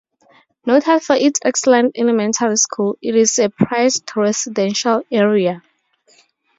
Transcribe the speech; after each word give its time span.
Noted 0.65 1.01
for 1.03 1.15
its 1.15 1.39
excellent 1.45 1.95
elementary 1.95 2.57
school, 2.57 2.97
it 3.03 3.13
is 3.15 3.37
a 3.37 3.51
prized 3.51 4.11
residential 4.15 5.03
area. 5.11 5.61